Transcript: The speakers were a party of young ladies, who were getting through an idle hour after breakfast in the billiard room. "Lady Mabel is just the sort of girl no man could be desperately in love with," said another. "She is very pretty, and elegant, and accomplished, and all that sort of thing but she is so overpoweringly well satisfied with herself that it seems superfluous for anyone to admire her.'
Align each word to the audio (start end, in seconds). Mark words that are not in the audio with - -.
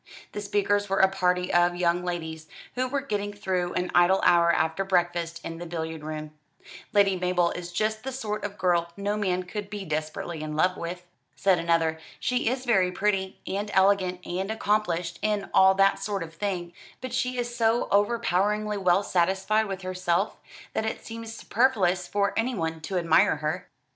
The 0.31 0.41
speakers 0.41 0.89
were 0.89 0.97
a 0.97 1.07
party 1.07 1.53
of 1.53 1.75
young 1.75 2.03
ladies, 2.03 2.47
who 2.73 2.87
were 2.87 3.01
getting 3.01 3.31
through 3.31 3.73
an 3.73 3.91
idle 3.93 4.19
hour 4.23 4.51
after 4.51 4.83
breakfast 4.83 5.39
in 5.45 5.59
the 5.59 5.67
billiard 5.67 6.01
room. 6.01 6.31
"Lady 6.91 7.15
Mabel 7.19 7.51
is 7.51 7.71
just 7.71 8.03
the 8.03 8.11
sort 8.11 8.43
of 8.43 8.57
girl 8.57 8.91
no 8.97 9.15
man 9.15 9.43
could 9.43 9.69
be 9.69 9.85
desperately 9.85 10.41
in 10.41 10.55
love 10.55 10.75
with," 10.75 11.05
said 11.35 11.59
another. 11.59 11.99
"She 12.19 12.47
is 12.49 12.65
very 12.65 12.91
pretty, 12.91 13.41
and 13.45 13.69
elegant, 13.75 14.25
and 14.25 14.49
accomplished, 14.49 15.19
and 15.21 15.51
all 15.53 15.75
that 15.75 15.99
sort 15.99 16.23
of 16.23 16.33
thing 16.33 16.73
but 16.99 17.13
she 17.13 17.37
is 17.37 17.55
so 17.55 17.87
overpoweringly 17.91 18.77
well 18.79 19.03
satisfied 19.03 19.67
with 19.67 19.83
herself 19.83 20.37
that 20.73 20.83
it 20.83 21.05
seems 21.05 21.35
superfluous 21.35 22.07
for 22.07 22.33
anyone 22.35 22.81
to 22.81 22.97
admire 22.97 23.35
her.' 23.35 23.67